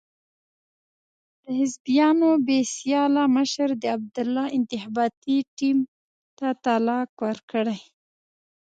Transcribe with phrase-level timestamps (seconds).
[1.43, 5.77] د حزبیانو بې سیاله مشر د عبدالله انتخاباتي ټیم
[6.37, 7.79] ته طلاق ورکړی.